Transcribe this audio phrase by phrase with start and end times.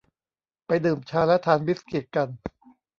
[0.65, 2.27] ไปดื่มชาและทานบิสกิตกัน